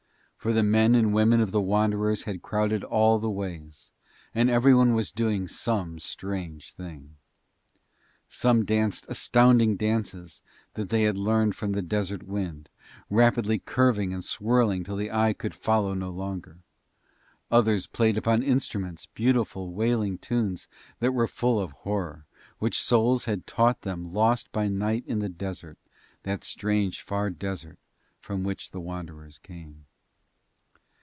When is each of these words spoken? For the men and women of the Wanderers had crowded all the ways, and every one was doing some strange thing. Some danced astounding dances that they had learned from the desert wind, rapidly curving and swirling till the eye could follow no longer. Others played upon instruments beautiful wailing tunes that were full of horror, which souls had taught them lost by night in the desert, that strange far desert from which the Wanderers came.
For 0.43 0.53
the 0.53 0.63
men 0.63 0.95
and 0.95 1.13
women 1.13 1.39
of 1.39 1.51
the 1.51 1.61
Wanderers 1.61 2.23
had 2.23 2.41
crowded 2.41 2.83
all 2.83 3.19
the 3.19 3.29
ways, 3.29 3.91
and 4.33 4.49
every 4.49 4.73
one 4.73 4.95
was 4.95 5.11
doing 5.11 5.47
some 5.47 5.99
strange 5.99 6.71
thing. 6.73 7.17
Some 8.27 8.65
danced 8.65 9.05
astounding 9.07 9.75
dances 9.77 10.41
that 10.73 10.89
they 10.89 11.03
had 11.03 11.15
learned 11.15 11.53
from 11.55 11.73
the 11.73 11.83
desert 11.83 12.23
wind, 12.23 12.69
rapidly 13.07 13.59
curving 13.59 14.11
and 14.11 14.25
swirling 14.25 14.83
till 14.83 14.95
the 14.95 15.11
eye 15.11 15.33
could 15.33 15.53
follow 15.53 15.93
no 15.93 16.09
longer. 16.09 16.57
Others 17.51 17.85
played 17.85 18.17
upon 18.17 18.41
instruments 18.41 19.05
beautiful 19.13 19.71
wailing 19.71 20.17
tunes 20.17 20.67
that 21.01 21.13
were 21.13 21.27
full 21.27 21.59
of 21.59 21.69
horror, 21.71 22.25
which 22.57 22.81
souls 22.81 23.25
had 23.25 23.45
taught 23.45 23.83
them 23.83 24.11
lost 24.11 24.51
by 24.51 24.67
night 24.67 25.03
in 25.05 25.19
the 25.19 25.29
desert, 25.29 25.77
that 26.23 26.43
strange 26.43 27.03
far 27.03 27.29
desert 27.29 27.77
from 28.19 28.43
which 28.43 28.71
the 28.71 28.79
Wanderers 28.81 29.37
came. 29.37 29.85